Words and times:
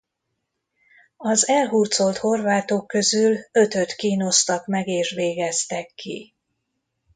Az 1.17 1.47
elhurcolt 1.47 2.17
horvátok 2.17 2.87
közül 2.87 3.37
ötöt 3.51 3.93
kínoztak 3.95 4.65
meg 4.67 4.87
és 4.87 5.11
végeztek 5.11 5.91
ki. 5.95 6.33